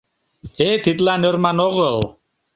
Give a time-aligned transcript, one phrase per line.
[0.67, 1.97] —Э, тидлан ӧрман огыл.